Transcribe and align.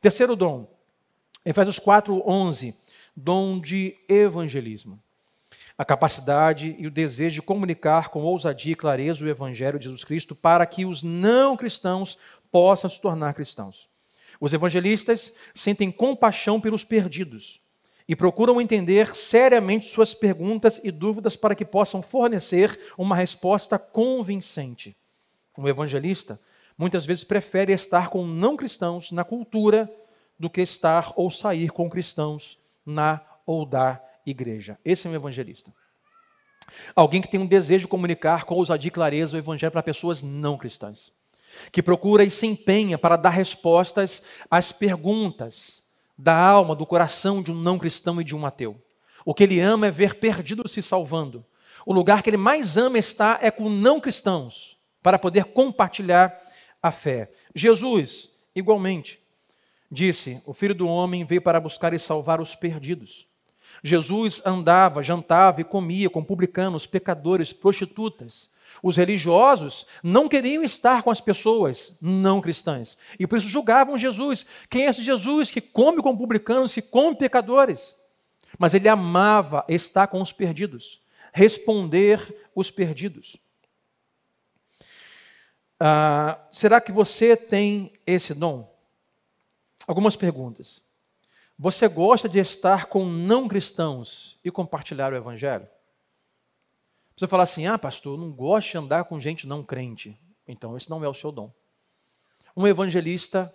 Terceiro 0.00 0.36
dom, 0.36 0.68
Efésios 1.44 1.80
4, 1.80 2.22
11, 2.24 2.72
dom 3.16 3.58
de 3.58 3.96
evangelismo. 4.08 5.02
A 5.76 5.84
capacidade 5.84 6.76
e 6.78 6.86
o 6.86 6.90
desejo 6.90 7.36
de 7.36 7.42
comunicar 7.42 8.08
com 8.10 8.22
ousadia 8.22 8.72
e 8.72 8.76
clareza 8.76 9.24
o 9.24 9.28
Evangelho 9.28 9.76
de 9.76 9.86
Jesus 9.86 10.04
Cristo 10.04 10.36
para 10.36 10.64
que 10.66 10.84
os 10.84 11.02
não 11.02 11.56
cristãos 11.56 12.16
possam 12.50 12.88
se 12.88 13.00
tornar 13.00 13.34
cristãos. 13.34 13.88
Os 14.40 14.52
evangelistas 14.52 15.32
sentem 15.52 15.90
compaixão 15.90 16.60
pelos 16.60 16.84
perdidos 16.84 17.60
e 18.06 18.14
procuram 18.14 18.60
entender 18.60 19.16
seriamente 19.16 19.88
suas 19.88 20.14
perguntas 20.14 20.80
e 20.84 20.92
dúvidas 20.92 21.34
para 21.34 21.56
que 21.56 21.64
possam 21.64 22.02
fornecer 22.02 22.78
uma 22.96 23.16
resposta 23.16 23.80
convincente. 23.80 24.96
Um 25.56 25.66
evangelista 25.66 26.40
muitas 26.78 27.04
vezes 27.04 27.24
prefere 27.24 27.72
estar 27.72 28.08
com 28.08 28.24
não 28.24 28.56
cristãos 28.56 29.10
na 29.10 29.24
cultura 29.24 29.92
do 30.38 30.48
que 30.48 30.62
estar 30.62 31.12
ou 31.16 31.30
sair 31.30 31.70
com 31.70 31.90
cristãos 31.90 32.58
na 32.86 33.20
ou 33.44 33.66
da 33.66 34.00
igreja. 34.24 34.78
Esse 34.84 35.08
é 35.08 35.10
um 35.10 35.14
evangelista. 35.14 35.74
Alguém 36.94 37.20
que 37.20 37.28
tem 37.28 37.40
um 37.40 37.46
desejo 37.46 37.82
de 37.82 37.88
comunicar 37.88 38.44
com 38.44 38.54
ousadia 38.54 38.88
e 38.88 38.92
clareza 38.92 39.36
o 39.36 39.40
evangelho 39.40 39.72
para 39.72 39.82
pessoas 39.82 40.22
não 40.22 40.56
cristãs. 40.56 41.12
Que 41.72 41.82
procura 41.82 42.24
e 42.24 42.30
se 42.30 42.46
empenha 42.46 42.98
para 42.98 43.16
dar 43.16 43.30
respostas 43.30 44.22
às 44.50 44.70
perguntas 44.70 45.82
da 46.16 46.36
alma, 46.36 46.76
do 46.76 46.84
coração 46.84 47.42
de 47.42 47.50
um 47.50 47.54
não 47.54 47.78
cristão 47.78 48.20
e 48.20 48.24
de 48.24 48.36
um 48.36 48.44
ateu. 48.44 48.80
O 49.24 49.34
que 49.34 49.44
ele 49.44 49.60
ama 49.60 49.86
é 49.86 49.90
ver 49.90 50.14
perdidos 50.18 50.72
se 50.72 50.82
salvando. 50.82 51.44
O 51.86 51.92
lugar 51.92 52.22
que 52.22 52.30
ele 52.30 52.36
mais 52.36 52.76
ama 52.76 52.98
estar 52.98 53.38
é 53.42 53.50
com 53.50 53.68
não 53.70 53.98
cristãos, 53.98 54.76
para 55.02 55.18
poder 55.18 55.44
compartilhar 55.44 56.38
a 56.82 56.92
fé. 56.92 57.30
Jesus, 57.54 58.30
igualmente, 58.54 59.20
disse: 59.90 60.40
O 60.46 60.52
filho 60.52 60.74
do 60.74 60.88
homem 60.88 61.24
veio 61.24 61.42
para 61.42 61.60
buscar 61.60 61.92
e 61.92 61.98
salvar 61.98 62.40
os 62.40 62.54
perdidos. 62.54 63.26
Jesus 63.82 64.42
andava, 64.44 65.02
jantava 65.02 65.60
e 65.60 65.64
comia 65.64 66.10
com 66.10 66.24
publicanos, 66.24 66.86
pecadores, 66.86 67.52
prostitutas. 67.52 68.50
Os 68.82 68.96
religiosos 68.96 69.86
não 70.02 70.28
queriam 70.28 70.62
estar 70.62 71.02
com 71.02 71.10
as 71.10 71.20
pessoas 71.20 71.96
não 72.00 72.40
cristãs. 72.40 72.96
E 73.18 73.26
por 73.26 73.38
isso 73.38 73.48
julgavam 73.48 73.98
Jesus. 73.98 74.46
Quem 74.68 74.86
é 74.86 74.90
esse 74.90 75.02
Jesus 75.02 75.50
que 75.50 75.60
come 75.60 76.02
com 76.02 76.16
publicanos, 76.16 76.74
que 76.74 76.82
come 76.82 77.16
pecadores? 77.16 77.96
Mas 78.58 78.74
ele 78.74 78.88
amava 78.88 79.64
estar 79.68 80.06
com 80.06 80.20
os 80.20 80.32
perdidos, 80.32 81.00
responder 81.32 82.48
os 82.54 82.70
perdidos. 82.70 83.36
Ah, 85.80 86.38
será 86.50 86.80
que 86.80 86.90
você 86.90 87.36
tem 87.36 87.92
esse 88.06 88.34
dom? 88.34 88.74
Algumas 89.86 90.16
perguntas. 90.16 90.82
Você 91.58 91.88
gosta 91.88 92.28
de 92.28 92.38
estar 92.38 92.86
com 92.86 93.04
não 93.04 93.48
cristãos 93.48 94.38
e 94.44 94.50
compartilhar 94.50 95.12
o 95.12 95.16
evangelho? 95.16 95.68
Você 97.16 97.26
fala 97.26 97.42
assim: 97.42 97.66
ah, 97.66 97.78
pastor, 97.78 98.18
eu 98.18 98.24
não 98.24 98.30
gosto 98.30 98.70
de 98.70 98.78
andar 98.78 99.04
com 99.04 99.18
gente 99.18 99.46
não 99.46 99.62
crente. 99.62 100.18
Então, 100.46 100.76
esse 100.76 100.88
não 100.88 101.04
é 101.04 101.08
o 101.08 101.14
seu 101.14 101.30
dom. 101.30 101.52
Um 102.56 102.66
evangelista 102.66 103.54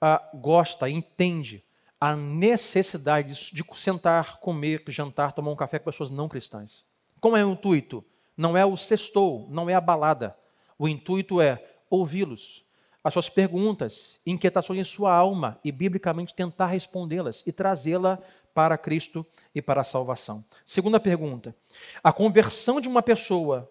ah, 0.00 0.22
gosta, 0.34 0.88
entende 0.88 1.64
a 2.00 2.14
necessidade 2.14 3.34
de 3.52 3.64
sentar, 3.74 4.38
comer, 4.38 4.84
jantar, 4.86 5.32
tomar 5.32 5.50
um 5.50 5.56
café 5.56 5.78
com 5.78 5.86
pessoas 5.86 6.10
não 6.10 6.28
cristãs. 6.28 6.84
Como 7.20 7.36
é 7.36 7.44
o 7.44 7.52
intuito? 7.52 8.04
Não 8.36 8.56
é 8.56 8.64
o 8.64 8.76
sextou, 8.76 9.48
não 9.50 9.68
é 9.68 9.74
a 9.74 9.80
balada. 9.80 10.37
O 10.78 10.88
intuito 10.88 11.40
é 11.40 11.62
ouvi-los, 11.90 12.64
as 13.02 13.12
suas 13.12 13.28
perguntas, 13.28 14.20
inquietações 14.26 14.80
em 14.80 14.84
sua 14.84 15.14
alma 15.14 15.58
e, 15.64 15.72
biblicamente, 15.72 16.34
tentar 16.34 16.66
respondê-las 16.66 17.42
e 17.46 17.52
trazê-la 17.52 18.18
para 18.52 18.76
Cristo 18.76 19.26
e 19.54 19.62
para 19.62 19.80
a 19.80 19.84
salvação. 19.84 20.44
Segunda 20.64 21.00
pergunta: 21.00 21.54
a 22.02 22.12
conversão 22.12 22.80
de 22.80 22.88
uma 22.88 23.02
pessoa 23.02 23.70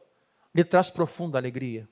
lhe 0.54 0.64
traz 0.64 0.90
profunda 0.90 1.38
alegria? 1.38 1.88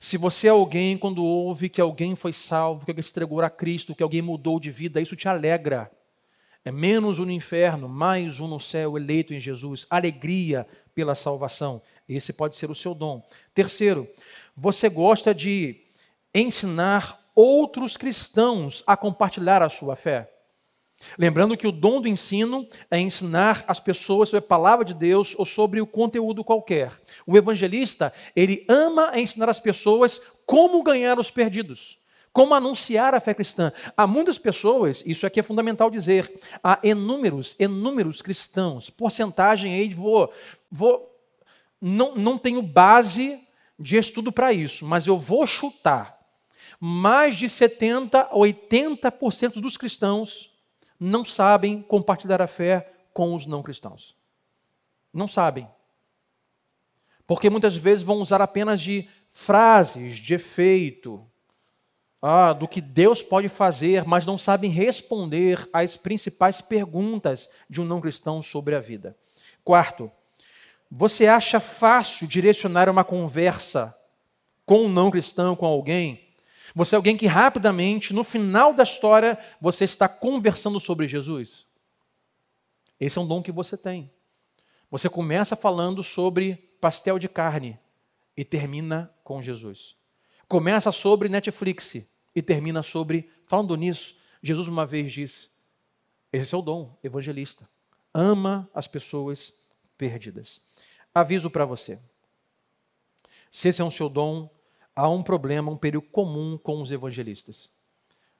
Se 0.00 0.16
você 0.16 0.46
é 0.46 0.50
alguém, 0.50 0.96
quando 0.96 1.24
ouve 1.24 1.68
que 1.68 1.80
alguém 1.80 2.16
foi 2.16 2.32
salvo, 2.32 2.84
que 2.84 2.90
alguém 2.90 3.02
se 3.02 3.10
entregou 3.10 3.40
a 3.40 3.50
Cristo, 3.50 3.94
que 3.94 4.02
alguém 4.02 4.22
mudou 4.22 4.58
de 4.58 4.70
vida, 4.70 5.00
isso 5.00 5.16
te 5.16 5.28
alegra. 5.28 5.90
É 6.66 6.72
menos 6.72 7.20
um 7.20 7.24
no 7.24 7.30
inferno, 7.30 7.88
mais 7.88 8.40
um 8.40 8.48
no 8.48 8.58
céu, 8.58 8.96
eleito 8.96 9.32
em 9.32 9.38
Jesus. 9.38 9.86
Alegria 9.88 10.66
pela 10.92 11.14
salvação. 11.14 11.80
Esse 12.08 12.32
pode 12.32 12.56
ser 12.56 12.68
o 12.72 12.74
seu 12.74 12.92
dom. 12.92 13.22
Terceiro, 13.54 14.08
você 14.56 14.88
gosta 14.88 15.32
de 15.32 15.80
ensinar 16.34 17.24
outros 17.36 17.96
cristãos 17.96 18.82
a 18.84 18.96
compartilhar 18.96 19.62
a 19.62 19.68
sua 19.68 19.94
fé. 19.94 20.28
Lembrando 21.16 21.56
que 21.56 21.68
o 21.68 21.72
dom 21.72 22.00
do 22.00 22.08
ensino 22.08 22.66
é 22.90 22.98
ensinar 22.98 23.64
as 23.68 23.78
pessoas 23.78 24.30
sobre 24.30 24.44
a 24.44 24.48
palavra 24.48 24.84
de 24.84 24.92
Deus 24.92 25.36
ou 25.38 25.46
sobre 25.46 25.80
o 25.80 25.86
conteúdo 25.86 26.42
qualquer. 26.42 27.00
O 27.24 27.36
evangelista, 27.36 28.12
ele 28.34 28.66
ama 28.68 29.12
ensinar 29.14 29.48
as 29.48 29.60
pessoas 29.60 30.20
como 30.44 30.82
ganhar 30.82 31.16
os 31.16 31.30
perdidos, 31.30 31.96
como 32.36 32.54
anunciar 32.54 33.14
a 33.14 33.18
fé 33.18 33.32
cristã. 33.32 33.72
Há 33.96 34.06
muitas 34.06 34.36
pessoas, 34.36 35.02
isso 35.06 35.24
aqui 35.24 35.40
é 35.40 35.42
fundamental 35.42 35.90
dizer, 35.90 36.38
há 36.62 36.78
inúmeros, 36.82 37.56
inúmeros 37.58 38.20
cristãos, 38.20 38.90
porcentagem 38.90 39.72
aí, 39.72 39.94
vou, 39.94 40.30
vou 40.70 41.18
não, 41.80 42.14
não 42.14 42.36
tenho 42.36 42.60
base 42.60 43.40
de 43.78 43.96
estudo 43.96 44.30
para 44.30 44.52
isso, 44.52 44.84
mas 44.84 45.06
eu 45.06 45.18
vou 45.18 45.46
chutar 45.46 46.20
mais 46.78 47.36
de 47.36 47.48
70 47.48 48.20
a 48.20 48.34
80% 48.34 49.58
dos 49.58 49.78
cristãos 49.78 50.54
não 51.00 51.24
sabem 51.24 51.80
compartilhar 51.80 52.42
a 52.42 52.46
fé 52.46 52.92
com 53.14 53.34
os 53.34 53.46
não 53.46 53.62
cristãos. 53.62 54.14
Não 55.10 55.26
sabem. 55.26 55.66
Porque 57.26 57.48
muitas 57.48 57.74
vezes 57.76 58.02
vão 58.02 58.16
usar 58.16 58.42
apenas 58.42 58.82
de 58.82 59.08
frases 59.32 60.18
de 60.18 60.34
efeito, 60.34 61.26
ah, 62.20 62.52
do 62.52 62.66
que 62.66 62.80
Deus 62.80 63.22
pode 63.22 63.48
fazer, 63.48 64.04
mas 64.04 64.26
não 64.26 64.38
sabem 64.38 64.70
responder 64.70 65.68
às 65.72 65.96
principais 65.96 66.60
perguntas 66.60 67.48
de 67.68 67.80
um 67.80 67.84
não 67.84 68.00
cristão 68.00 68.40
sobre 68.40 68.74
a 68.74 68.80
vida. 68.80 69.16
Quarto, 69.64 70.10
você 70.90 71.26
acha 71.26 71.60
fácil 71.60 72.26
direcionar 72.26 72.88
uma 72.88 73.04
conversa 73.04 73.96
com 74.64 74.84
um 74.84 74.88
não 74.88 75.10
cristão, 75.10 75.54
com 75.54 75.66
alguém, 75.66 76.26
você 76.74 76.94
é 76.94 76.96
alguém 76.96 77.16
que 77.16 77.26
rapidamente, 77.26 78.12
no 78.12 78.24
final 78.24 78.74
da 78.74 78.82
história, 78.82 79.38
você 79.58 79.84
está 79.84 80.08
conversando 80.08 80.78
sobre 80.78 81.08
Jesus. 81.08 81.64
Esse 83.00 83.16
é 83.16 83.20
um 83.20 83.26
dom 83.26 83.42
que 83.42 83.50
você 83.50 83.78
tem. 83.78 84.10
Você 84.90 85.08
começa 85.08 85.56
falando 85.56 86.02
sobre 86.02 86.56
pastel 86.78 87.18
de 87.18 87.28
carne 87.28 87.78
e 88.36 88.44
termina 88.44 89.10
com 89.24 89.42
Jesus. 89.42 89.96
Começa 90.48 90.92
sobre 90.92 91.28
Netflix 91.28 91.96
e 92.34 92.42
termina 92.42 92.82
sobre. 92.82 93.30
Falando 93.46 93.76
nisso, 93.76 94.16
Jesus 94.42 94.68
uma 94.68 94.86
vez 94.86 95.12
disse: 95.12 95.50
Esse 96.32 96.54
é 96.54 96.58
o 96.58 96.62
dom, 96.62 96.96
evangelista. 97.02 97.68
Ama 98.14 98.68
as 98.72 98.86
pessoas 98.86 99.52
perdidas. 99.98 100.60
Aviso 101.14 101.50
para 101.50 101.64
você. 101.64 101.98
Se 103.50 103.68
esse 103.68 103.80
é 103.80 103.84
um 103.84 103.90
seu 103.90 104.08
dom, 104.08 104.50
há 104.94 105.08
um 105.08 105.22
problema, 105.22 105.70
um 105.70 105.76
perigo 105.76 106.06
comum 106.10 106.56
com 106.56 106.80
os 106.80 106.92
evangelistas. 106.92 107.70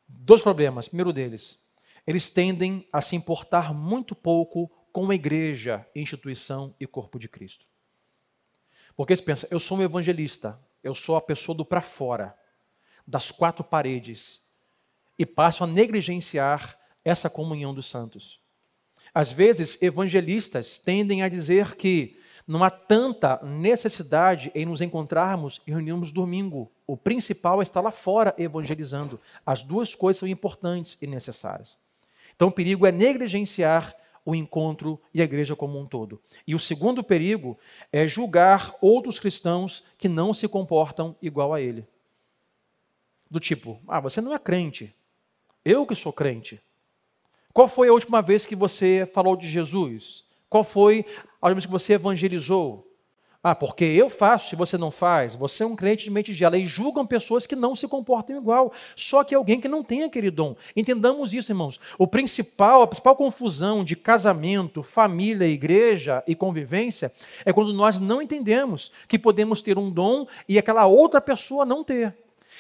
Dois 0.09 0.43
problemas. 0.43 0.89
Primeiro 0.89 1.13
deles, 1.13 1.59
eles 2.07 2.31
tendem 2.31 2.87
a 2.93 3.03
se 3.03 3.17
importar 3.17 3.75
muito 3.75 4.15
pouco 4.15 4.71
com 4.93 5.11
a 5.11 5.15
igreja, 5.15 5.87
instituição 5.95 6.75
e 6.79 6.87
corpo 6.87 7.19
de 7.19 7.29
Cristo. 7.29 7.67
Porque 8.97 9.13
eles 9.13 9.21
pensam, 9.21 9.49
eu 9.51 9.61
sou 9.61 9.77
um 9.77 9.83
evangelista, 9.83 10.59
eu 10.87 10.95
sou 10.95 11.17
a 11.17 11.21
pessoa 11.21 11.57
do 11.57 11.65
para 11.65 11.81
fora, 11.81 12.37
das 13.07 13.31
quatro 13.31 13.65
paredes, 13.65 14.41
e 15.19 15.27
passo 15.27 15.65
a 15.65 15.67
negligenciar 15.67 16.79
essa 17.05 17.29
comunhão 17.29 17.75
dos 17.75 17.87
santos. 17.87 18.41
Às 19.15 19.33
vezes, 19.33 19.79
evangelistas 19.81 20.79
tendem 20.79 21.23
a 21.23 21.29
dizer 21.29 21.77
que 21.77 22.19
não 22.47 22.63
há 22.63 22.71
tanta 22.71 23.41
necessidade 23.43 24.53
em 24.55 24.65
nos 24.65 24.81
encontrarmos 24.81 25.61
e 25.67 25.71
reunirmos 25.71 26.13
domingo. 26.13 26.71
O 26.87 26.97
principal 26.97 27.61
é 27.61 27.63
estar 27.65 27.81
lá 27.81 27.91
fora 27.91 28.35
evangelizando. 28.39 29.21
As 29.45 29.63
duas 29.63 29.95
coisas 29.95 30.21
são 30.21 30.29
importantes 30.29 30.97
e 31.01 31.07
necessárias. 31.07 31.77
Então, 32.35 32.49
o 32.49 32.53
perigo 32.53 32.87
é 32.87 32.93
negligenciar 32.93 33.97
o 34.27 34.35
encontro 34.35 35.01
e 35.15 35.23
a 35.23 35.25
igreja 35.25 35.55
como 35.55 35.79
um 35.79 35.87
todo. 35.87 36.21
E 36.45 36.55
o 36.55 36.59
segundo 36.59 37.03
perigo 37.03 37.57
é 37.93 38.09
julgar 38.09 38.75
outros 38.81 39.21
cristãos 39.21 39.85
que 39.97 40.09
não 40.09 40.35
se 40.35 40.49
comportam 40.49 41.15
igual 41.23 41.55
a 41.55 41.61
ele. 41.61 41.87
Do 43.31 43.39
tipo, 43.39 43.81
ah, 43.87 44.01
você 44.01 44.21
não 44.21 44.35
é 44.35 44.39
crente. 44.39 44.93
Eu 45.65 45.87
que 45.87 45.95
sou 45.95 46.13
crente. 46.13 46.61
Qual 47.53 47.69
foi 47.69 47.89
a 47.89 47.93
última 47.93 48.21
vez 48.21 48.45
que 48.45 48.57
você 48.57 49.09
falou 49.15 49.37
de 49.37 49.47
Jesus? 49.47 50.25
Qual 50.51 50.65
foi 50.65 51.07
a 51.41 51.47
última 51.47 51.55
vez 51.55 51.67
que 51.67 51.73
você 51.73 51.93
evangelizou? 51.93 52.85
Ah, 53.49 53.55
porque 53.55 53.85
eu 53.85 54.11
faço 54.11 54.49
se 54.49 54.57
você 54.57 54.77
não 54.77 54.91
faz. 54.91 55.37
Você 55.37 55.63
é 55.63 55.67
um 55.67 55.77
crente 55.77 56.03
de 56.03 56.11
mente 56.11 56.33
gela. 56.33 56.59
E 56.59 56.67
julgam 56.67 57.07
pessoas 57.07 57.47
que 57.47 57.55
não 57.55 57.77
se 57.77 57.87
comportam 57.87 58.37
igual. 58.37 58.73
Só 58.97 59.23
que 59.23 59.37
alguém 59.37 59.61
que 59.61 59.69
não 59.69 59.85
tem 59.85 60.03
aquele 60.03 60.33
dom. 60.33 60.57
Entendamos 60.75 61.33
isso, 61.33 61.53
irmãos. 61.53 61.79
O 61.97 62.09
principal, 62.09 62.83
a 62.83 62.89
principal 62.89 63.15
confusão 63.15 63.85
de 63.85 63.95
casamento, 63.95 64.83
família, 64.83 65.47
igreja 65.47 66.25
e 66.27 66.35
convivência 66.35 67.13
é 67.45 67.53
quando 67.53 67.73
nós 67.73 68.01
não 68.01 68.21
entendemos 68.21 68.91
que 69.07 69.17
podemos 69.17 69.63
ter 69.63 69.79
um 69.79 69.93
dom 69.93 70.27
e 70.49 70.59
aquela 70.59 70.87
outra 70.87 71.21
pessoa 71.21 71.65
não 71.65 71.85
ter. 71.85 72.17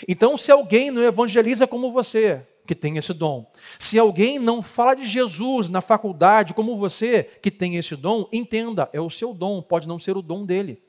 Então, 0.06 0.38
se 0.38 0.52
alguém 0.52 0.92
não 0.92 1.02
evangeliza 1.02 1.66
como 1.66 1.90
você, 1.90 2.42
que 2.66 2.74
tem 2.74 2.98
esse 2.98 3.14
dom. 3.14 3.50
Se 3.78 3.98
alguém 3.98 4.38
não 4.38 4.62
fala 4.62 4.94
de 4.94 5.06
Jesus 5.06 5.70
na 5.70 5.80
faculdade 5.80 6.52
como 6.52 6.76
você, 6.76 7.22
que 7.22 7.50
tem 7.50 7.76
esse 7.76 7.96
dom, 7.96 8.28
entenda, 8.32 8.90
é 8.92 9.00
o 9.00 9.08
seu 9.08 9.32
dom, 9.32 9.62
pode 9.62 9.88
não 9.88 9.98
ser 9.98 10.16
o 10.16 10.22
dom 10.22 10.44
dele. 10.44 10.82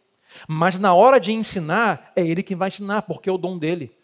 Mas 0.48 0.78
na 0.78 0.94
hora 0.94 1.20
de 1.20 1.32
ensinar, 1.32 2.12
é 2.16 2.26
ele 2.26 2.44
quem 2.44 2.58
vai 2.58 2.68
ensinar, 2.68 3.04
porque 3.04 3.30
é 3.30 3.32
o 3.32 3.38
dom 3.38 3.58
dele. 3.58 3.96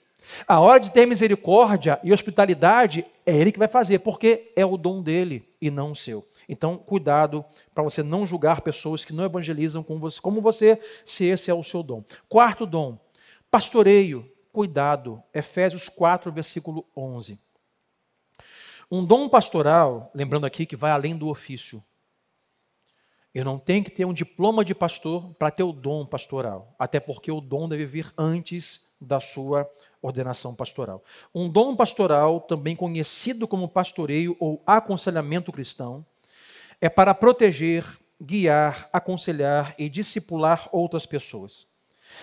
A 0.48 0.62
hora 0.62 0.80
de 0.80 0.92
ter 0.92 1.06
misericórdia 1.06 2.00
e 2.02 2.14
hospitalidade, 2.14 3.06
é 3.26 3.36
ele 3.36 3.52
que 3.52 3.60
vai 3.60 3.68
fazer, 3.68 4.00
porque 4.00 4.54
é 4.56 4.66
o 4.66 4.78
dom 4.78 5.02
dele 5.02 5.46
e 5.62 5.70
não 5.70 5.92
o 5.92 5.96
seu. 5.96 6.26
Então, 6.48 6.78
cuidado 6.78 7.44
para 7.74 7.84
você 7.84 8.02
não 8.02 8.26
julgar 8.26 8.62
pessoas 8.62 9.04
que 9.04 9.14
não 9.14 9.26
evangelizam 9.26 9.84
como 9.84 10.42
você, 10.42 10.80
se 11.04 11.26
esse 11.26 11.52
é 11.52 11.54
o 11.54 11.64
seu 11.64 11.84
dom. 11.84 12.04
Quarto 12.30 12.66
dom, 12.66 12.98
pastoreio. 13.52 14.30
Cuidado. 14.52 15.20
Efésios 15.34 15.90
4, 15.90 16.32
versículo 16.32 16.86
11. 16.96 17.40
Um 18.96 19.04
dom 19.04 19.28
pastoral, 19.28 20.12
lembrando 20.14 20.46
aqui 20.46 20.68
que 20.68 20.76
vai 20.76 20.92
além 20.92 21.18
do 21.18 21.28
ofício. 21.28 21.84
Eu 23.34 23.44
não 23.44 23.58
tenho 23.58 23.84
que 23.84 23.90
ter 23.90 24.06
um 24.06 24.14
diploma 24.14 24.64
de 24.64 24.76
pastor 24.76 25.34
para 25.34 25.50
ter 25.50 25.64
o 25.64 25.72
dom 25.72 26.06
pastoral, 26.06 26.76
até 26.78 27.00
porque 27.00 27.32
o 27.32 27.42
dom 27.42 27.68
deve 27.68 27.88
vir 27.88 28.14
antes 28.16 28.82
da 29.02 29.20
sua 29.20 29.68
ordenação 30.00 30.54
pastoral. 30.54 31.04
Um 31.34 31.50
dom 31.50 31.76
pastoral, 31.76 32.40
também 32.40 32.76
conhecido 32.76 33.48
como 33.48 33.68
pastoreio 33.68 34.38
ou 34.40 34.62
aconselhamento 34.64 35.52
cristão, 35.52 36.06
é 36.80 36.88
para 36.88 37.16
proteger, 37.16 37.98
guiar, 38.22 38.92
aconselhar 38.94 39.74
e 39.76 39.90
discipular 39.90 40.70
outras 40.72 41.08
pessoas. 41.08 41.68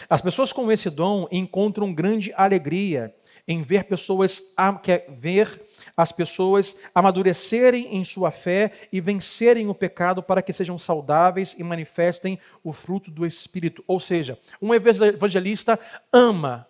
As 0.08 0.20
pessoas 0.20 0.52
com 0.52 0.70
esse 0.70 0.88
dom 0.88 1.26
encontram 1.32 1.92
grande 1.92 2.32
alegria 2.36 3.12
em 3.46 3.62
ver 3.62 3.84
pessoas 3.84 4.42
quer 4.82 5.06
ver 5.08 5.62
as 5.96 6.12
pessoas 6.12 6.76
amadurecerem 6.94 7.96
em 7.96 8.04
sua 8.04 8.30
fé 8.30 8.72
e 8.92 9.00
vencerem 9.00 9.68
o 9.68 9.74
pecado 9.74 10.22
para 10.22 10.42
que 10.42 10.52
sejam 10.52 10.78
saudáveis 10.78 11.54
e 11.58 11.64
manifestem 11.64 12.38
o 12.62 12.72
fruto 12.72 13.10
do 13.10 13.26
espírito. 13.26 13.82
Ou 13.86 14.00
seja, 14.00 14.38
um 14.60 14.72
evangelista 14.74 15.78
ama 16.12 16.66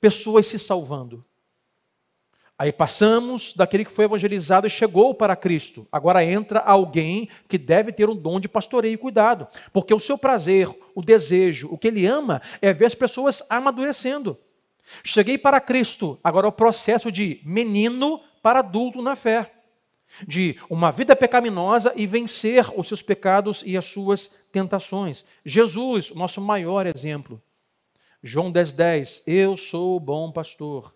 pessoas 0.00 0.46
se 0.46 0.58
salvando. 0.58 1.24
Aí 2.58 2.72
passamos 2.72 3.52
daquele 3.54 3.84
que 3.84 3.92
foi 3.92 4.06
evangelizado 4.06 4.66
e 4.66 4.70
chegou 4.70 5.14
para 5.14 5.36
Cristo. 5.36 5.86
Agora 5.92 6.24
entra 6.24 6.58
alguém 6.60 7.28
que 7.46 7.58
deve 7.58 7.92
ter 7.92 8.08
um 8.08 8.16
dom 8.16 8.40
de 8.40 8.48
pastoreio 8.48 8.94
e 8.94 8.98
cuidado, 8.98 9.46
porque 9.74 9.92
o 9.92 10.00
seu 10.00 10.16
prazer, 10.16 10.68
o 10.94 11.02
desejo, 11.02 11.68
o 11.70 11.76
que 11.76 11.88
ele 11.88 12.06
ama 12.06 12.40
é 12.62 12.72
ver 12.72 12.86
as 12.86 12.94
pessoas 12.94 13.42
amadurecendo. 13.50 14.38
Cheguei 15.02 15.36
para 15.36 15.60
Cristo, 15.60 16.18
agora 16.22 16.46
é 16.46 16.48
o 16.48 16.52
processo 16.52 17.10
de 17.10 17.40
menino 17.44 18.20
para 18.42 18.60
adulto 18.60 19.02
na 19.02 19.16
fé, 19.16 19.52
de 20.26 20.56
uma 20.70 20.92
vida 20.92 21.16
pecaminosa 21.16 21.92
e 21.96 22.06
vencer 22.06 22.66
os 22.78 22.86
seus 22.86 23.02
pecados 23.02 23.62
e 23.66 23.76
as 23.76 23.84
suas 23.84 24.30
tentações. 24.52 25.24
Jesus, 25.44 26.10
o 26.10 26.14
nosso 26.14 26.40
maior 26.40 26.86
exemplo. 26.86 27.42
João 28.22 28.52
10,10, 28.52 28.72
10, 28.72 29.22
eu 29.26 29.56
sou 29.56 29.96
o 29.96 30.00
bom 30.00 30.30
pastor. 30.32 30.94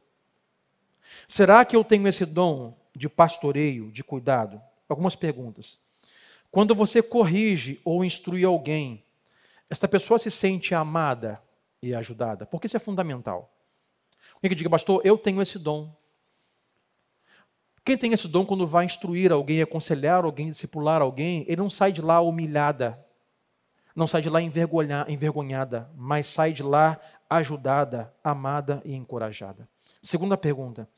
Será 1.27 1.65
que 1.65 1.77
eu 1.77 1.85
tenho 1.85 2.07
esse 2.07 2.25
dom 2.25 2.77
de 2.95 3.09
pastoreio, 3.09 3.91
de 3.91 4.03
cuidado? 4.03 4.61
Algumas 4.89 5.15
perguntas. 5.15 5.79
Quando 6.51 6.75
você 6.75 7.03
corrige 7.03 7.81
ou 7.85 8.05
instrui 8.05 8.45
alguém, 8.45 9.05
esta 9.69 9.87
pessoa 9.87 10.19
se 10.19 10.31
sente 10.31 10.75
amada 10.75 11.41
e 11.83 11.95
ajudada? 11.95 12.45
Porque 12.47 12.67
isso 12.67 12.77
é 12.77 12.81
fundamental. 12.81 13.53
Alguém 14.41 14.51
que 14.51 14.55
diga, 14.55 14.71
pastor, 14.71 15.03
eu 15.05 15.19
tenho 15.19 15.43
esse 15.43 15.59
dom. 15.59 15.95
Quem 17.85 17.97
tem 17.97 18.13
esse 18.13 18.27
dom 18.27 18.47
quando 18.47 18.67
vai 18.67 18.87
instruir 18.87 19.31
alguém, 19.31 19.61
aconselhar 19.61 20.25
alguém, 20.25 20.51
discipular 20.51 21.03
alguém, 21.03 21.45
ele 21.47 21.61
não 21.61 21.69
sai 21.69 21.93
de 21.93 22.01
lá 22.01 22.21
humilhada, 22.21 22.99
não 23.95 24.07
sai 24.07 24.23
de 24.23 24.31
lá 24.31 24.41
envergonhada, 24.41 25.91
mas 25.95 26.27
sai 26.27 26.53
de 26.53 26.63
lá 26.63 26.99
ajudada, 27.29 28.15
amada 28.25 28.81
e 28.85 28.95
encorajada. 28.95 29.69
Segunda 30.03 30.37
pergunta. 30.37 30.89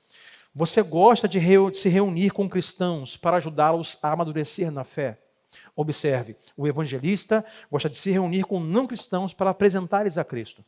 Você 0.54 0.82
gosta 0.82 1.26
de 1.26 1.40
se 1.74 1.88
reunir 1.88 2.30
com 2.30 2.48
cristãos 2.48 3.16
para 3.16 3.38
ajudá-los 3.38 3.98
a 4.02 4.12
amadurecer 4.12 4.70
na 4.70 4.84
fé? 4.84 5.18
Observe, 5.74 6.36
o 6.56 6.68
evangelista 6.68 7.44
gosta 7.70 7.88
de 7.88 7.96
se 7.96 8.10
reunir 8.10 8.44
com 8.44 8.60
não 8.60 8.86
cristãos 8.86 9.32
para 9.34 9.50
apresentar-lhes 9.50 10.18
a 10.18 10.24
Cristo. 10.24 10.64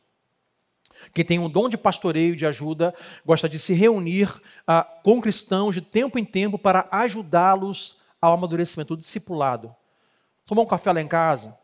Quem 1.13 1.25
tem 1.25 1.39
um 1.39 1.49
dom 1.49 1.69
de 1.69 1.77
pastoreio, 1.77 2.35
de 2.35 2.45
ajuda, 2.45 2.93
gosta 3.25 3.47
de 3.47 3.59
se 3.59 3.73
reunir 3.73 4.29
ah, 4.65 4.83
com 5.03 5.21
cristãos 5.21 5.75
de 5.75 5.81
tempo 5.81 6.17
em 6.17 6.25
tempo 6.25 6.57
para 6.57 6.87
ajudá-los 6.91 7.97
ao 8.21 8.33
amadurecimento, 8.33 8.95
do 8.95 9.01
discipulado. 9.01 9.75
Tomar 10.45 10.61
um 10.61 10.67
café 10.67 10.91
lá 10.91 11.01
em 11.01 11.07
casa? 11.07 11.57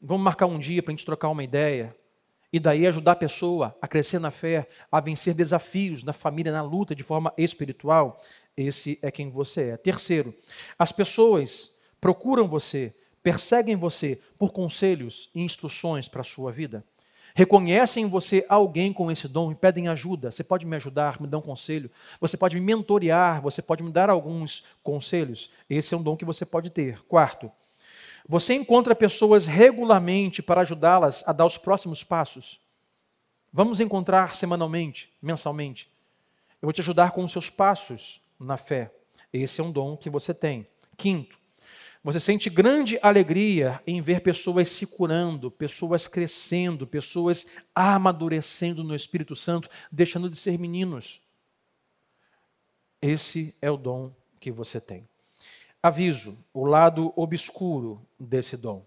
Vamos 0.00 0.22
marcar 0.22 0.46
um 0.46 0.58
dia 0.58 0.82
para 0.82 0.92
a 0.92 0.94
gente 0.94 1.06
trocar 1.06 1.28
uma 1.28 1.44
ideia? 1.44 1.94
E 2.52 2.58
daí 2.58 2.86
ajudar 2.86 3.12
a 3.12 3.16
pessoa 3.16 3.76
a 3.80 3.86
crescer 3.86 4.18
na 4.18 4.30
fé, 4.30 4.68
a 4.90 5.00
vencer 5.00 5.34
desafios 5.34 6.02
na 6.02 6.12
família, 6.12 6.52
na 6.52 6.62
luta 6.62 6.94
de 6.94 7.02
forma 7.02 7.32
espiritual? 7.36 8.20
Esse 8.56 8.98
é 9.02 9.10
quem 9.10 9.30
você 9.30 9.70
é. 9.70 9.76
Terceiro, 9.76 10.34
as 10.78 10.90
pessoas 10.90 11.70
procuram 12.00 12.48
você, 12.48 12.94
perseguem 13.22 13.76
você 13.76 14.18
por 14.38 14.52
conselhos 14.52 15.28
e 15.34 15.42
instruções 15.42 16.08
para 16.08 16.22
a 16.22 16.24
sua 16.24 16.50
vida 16.50 16.84
reconhecem 17.34 18.04
em 18.04 18.08
você 18.08 18.44
alguém 18.48 18.92
com 18.92 19.10
esse 19.10 19.28
dom 19.28 19.52
e 19.52 19.54
pedem 19.54 19.88
ajuda. 19.88 20.30
Você 20.30 20.42
pode 20.42 20.66
me 20.66 20.76
ajudar, 20.76 21.20
me 21.20 21.26
dar 21.26 21.38
um 21.38 21.42
conselho? 21.42 21.90
Você 22.20 22.36
pode 22.36 22.54
me 22.56 22.60
mentorear? 22.60 23.40
Você 23.42 23.62
pode 23.62 23.82
me 23.82 23.90
dar 23.90 24.10
alguns 24.10 24.64
conselhos? 24.82 25.50
Esse 25.68 25.94
é 25.94 25.96
um 25.96 26.02
dom 26.02 26.16
que 26.16 26.24
você 26.24 26.44
pode 26.44 26.70
ter. 26.70 27.02
Quarto, 27.04 27.50
você 28.28 28.54
encontra 28.54 28.94
pessoas 28.94 29.46
regularmente 29.46 30.42
para 30.42 30.60
ajudá-las 30.60 31.22
a 31.26 31.32
dar 31.32 31.46
os 31.46 31.56
próximos 31.56 32.04
passos? 32.04 32.60
Vamos 33.52 33.80
encontrar 33.80 34.34
semanalmente, 34.34 35.10
mensalmente. 35.22 35.90
Eu 36.60 36.66
vou 36.66 36.72
te 36.72 36.80
ajudar 36.80 37.12
com 37.12 37.24
os 37.24 37.32
seus 37.32 37.48
passos 37.48 38.20
na 38.38 38.56
fé. 38.56 38.92
Esse 39.32 39.60
é 39.60 39.64
um 39.64 39.72
dom 39.72 39.96
que 39.96 40.10
você 40.10 40.34
tem. 40.34 40.66
Quinto, 40.96 41.37
você 42.10 42.20
sente 42.20 42.48
grande 42.48 42.98
alegria 43.02 43.82
em 43.86 44.00
ver 44.00 44.22
pessoas 44.22 44.70
se 44.70 44.86
curando, 44.86 45.50
pessoas 45.50 46.08
crescendo, 46.08 46.86
pessoas 46.86 47.44
amadurecendo 47.74 48.82
no 48.82 48.96
Espírito 48.96 49.36
Santo, 49.36 49.68
deixando 49.92 50.30
de 50.30 50.38
ser 50.38 50.58
meninos. 50.58 51.20
Esse 53.02 53.54
é 53.60 53.70
o 53.70 53.76
dom 53.76 54.10
que 54.40 54.50
você 54.50 54.80
tem. 54.80 55.06
Aviso: 55.82 56.34
o 56.54 56.64
lado 56.64 57.12
obscuro 57.14 58.00
desse 58.18 58.56
dom. 58.56 58.86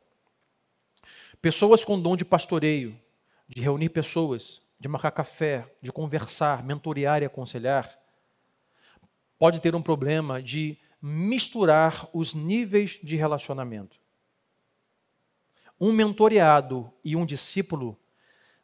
Pessoas 1.40 1.86
com 1.86 2.02
dom 2.02 2.18
de 2.18 2.26
pastoreio, 2.26 3.00
de 3.48 3.62
reunir 3.62 3.90
pessoas, 3.90 4.64
de 4.80 4.88
marcar 4.88 5.12
café, 5.12 5.72
de 5.80 5.92
conversar, 5.92 6.64
mentorear 6.64 7.22
e 7.22 7.26
aconselhar, 7.26 8.00
pode 9.38 9.62
ter 9.62 9.76
um 9.76 9.82
problema 9.82 10.42
de 10.42 10.76
misturar 11.02 12.08
os 12.14 12.34
níveis 12.34 13.00
de 13.02 13.16
relacionamento. 13.16 13.98
Um 15.80 15.92
mentoreado 15.92 16.94
e 17.04 17.16
um 17.16 17.26
discípulo 17.26 17.98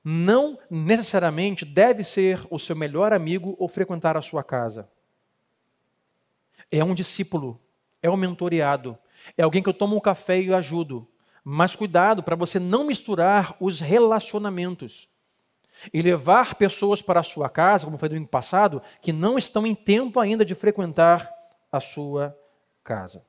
não 0.03 0.59
necessariamente 0.69 1.65
deve 1.65 2.03
ser 2.03 2.45
o 2.49 2.59
seu 2.59 2.75
melhor 2.75 3.11
amigo 3.11 3.55
ou 3.57 3.67
frequentar 3.67 4.15
a 4.15 4.21
sua 4.21 4.43
casa. 4.43 4.89
É 6.71 6.83
um 6.83 6.93
discípulo, 6.93 7.59
é 8.01 8.09
um 8.09 8.15
mentoreado, 8.15 8.97
é 9.35 9.43
alguém 9.43 9.63
que 9.63 9.69
eu 9.69 9.73
tomo 9.73 9.95
um 9.95 9.99
café 9.99 10.39
e 10.39 10.53
ajudo. 10.53 11.07
Mas 11.43 11.75
cuidado 11.75 12.21
para 12.21 12.35
você 12.35 12.59
não 12.59 12.85
misturar 12.85 13.55
os 13.59 13.79
relacionamentos 13.79 15.09
e 15.93 16.01
levar 16.01 16.55
pessoas 16.55 17.01
para 17.01 17.19
a 17.19 17.23
sua 17.23 17.49
casa, 17.49 17.85
como 17.85 17.97
foi 17.97 18.09
ano 18.09 18.27
passado, 18.27 18.81
que 19.01 19.13
não 19.13 19.37
estão 19.37 19.65
em 19.65 19.73
tempo 19.73 20.19
ainda 20.19 20.43
de 20.43 20.53
frequentar 20.55 21.36
a 21.71 21.79
sua 21.79 22.35
casa. 22.83 23.27